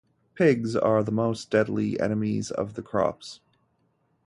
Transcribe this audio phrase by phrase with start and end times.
[0.33, 3.39] Pigs are the most deadly enemies of the crops.